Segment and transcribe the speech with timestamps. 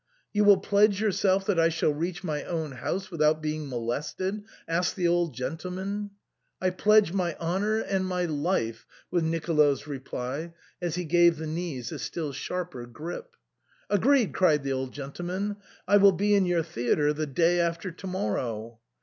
[0.33, 4.95] "You will pledge yourself that I shall reach my own house without being molested?" asked
[4.95, 6.09] the old gentleman."
[6.59, 11.91] I pledge my honour and my life," was Nicolo's reply, as he gave the knees
[11.91, 13.35] a still sharper grip."
[13.91, 18.07] Agreed!" cried the old gentleman;" I will be in your theatre the day after to
[18.07, 18.79] morrow."